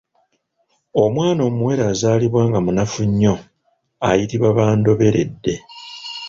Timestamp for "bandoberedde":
4.57-5.55